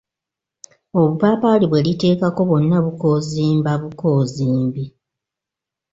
[0.99, 4.85] Obupaapali bweriteekako bwonna bukoozimba bukoozimbi.